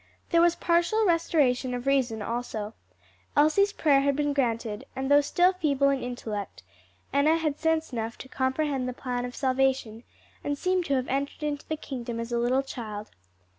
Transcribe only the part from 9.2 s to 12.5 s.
of salvation, and seemed to have entered into the kingdom as a